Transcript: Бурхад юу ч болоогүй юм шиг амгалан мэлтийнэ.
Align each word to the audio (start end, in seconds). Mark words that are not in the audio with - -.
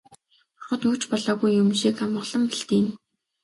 Бурхад 0.55 0.81
юу 0.89 0.95
ч 1.01 1.03
болоогүй 1.11 1.51
юм 1.61 1.69
шиг 1.79 1.95
амгалан 2.03 2.41
мэлтийнэ. 2.47 2.91